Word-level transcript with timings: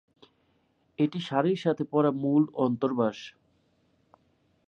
এটি 0.99 1.19
শাড়ির 1.27 1.59
সাথে 1.59 1.83
পরা 1.91 2.11
মূল 2.21 2.43
অন্তর্বাস। 2.65 3.17